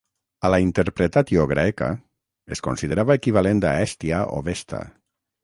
A 0.47 0.49
la 0.51 0.59
"interpretatio 0.61 1.43
graeca", 1.51 1.89
es 2.57 2.65
considerava 2.69 3.19
equivalent 3.21 3.63
a 3.75 3.75
Hèstia 3.83 4.25
o 4.39 4.43
Vesta. 4.51 4.83